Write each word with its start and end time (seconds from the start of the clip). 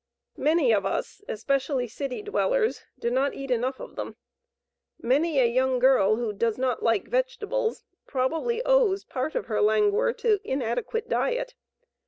Many 0.37 0.73
of 0.73 0.83
us, 0.83 1.21
especially 1.27 1.87
city 1.87 2.23
dwellers, 2.23 2.85
do 2.97 3.11
not 3.11 3.35
eat 3.35 3.51
enough 3.51 3.79
of 3.79 3.95
them. 3.95 4.15
Many 4.99 5.39
a 5.39 5.45
young 5.45 5.77
girl 5.77 6.15
who 6.15 6.33
"does 6.33 6.57
not 6.57 6.81
like 6.81 7.07
vegetables" 7.07 7.83
probably 8.07 8.63
owes 8.65 9.03
part 9.03 9.35
of 9.35 9.45
her 9.45 9.61
languor 9.61 10.11
to 10.13 10.39
inadequate 10.43 11.07
diet. 11.07 11.53